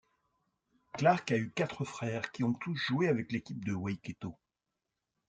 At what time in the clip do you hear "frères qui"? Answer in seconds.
1.85-2.43